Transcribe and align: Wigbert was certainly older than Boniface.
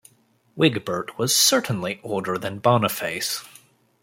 Wigbert 0.57 1.15
was 1.19 1.37
certainly 1.37 2.01
older 2.03 2.35
than 2.35 2.57
Boniface. 2.57 3.45